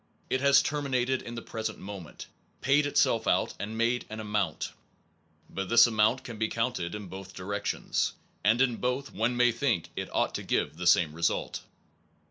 It 0.31 0.41
has 0.41 0.63
terminated 0.63 1.21
in 1.21 1.35
the 1.35 1.43
present 1.43 1.77
moment, 1.77 2.25
paid 2.61 2.87
itself 2.87 3.27
out 3.27 3.53
and 3.59 3.77
made 3.77 4.07
an 4.09 4.19
amount. 4.19 4.71
But 5.47 5.69
this 5.69 5.85
amount 5.85 6.23
can 6.23 6.39
be 6.39 6.47
counted 6.47 6.95
in 6.95 7.05
both 7.05 7.35
directions; 7.35 8.13
and 8.43 8.63
in 8.63 8.77
both, 8.77 9.13
one 9.13 9.37
may 9.37 9.51
think 9.51 9.89
it 9.95 10.09
ought 10.11 10.33
to 10.33 10.41
give 10.41 10.75
the 10.77 10.87
same 10.87 11.13
result. 11.13 11.61